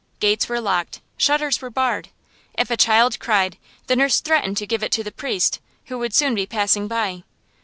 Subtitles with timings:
[0.19, 2.09] Gates were locked; shutters were barred.
[2.55, 6.15] If a child cried, the nurse threatened to give it to the priest, who would
[6.15, 7.21] soon be passing by.